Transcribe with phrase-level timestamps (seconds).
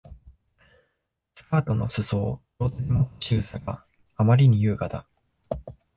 [1.35, 3.85] スカートの裾を両手でもつ仕草が
[4.15, 5.05] あまりに優雅だ